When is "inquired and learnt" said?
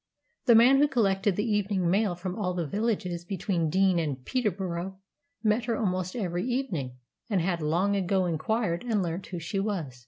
8.25-9.27